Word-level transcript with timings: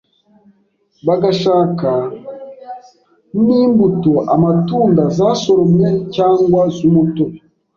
bagashaka 1.07 1.89
n’imbuto 3.45 4.13
(amatunda) 4.35 5.03
zasoromwe 5.17 5.87
cyangwa 6.15 6.61
z’umutobe, 6.75 7.37